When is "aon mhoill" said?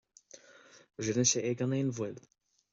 1.77-2.19